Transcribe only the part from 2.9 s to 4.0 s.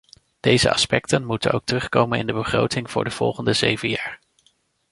voor de volgende zeven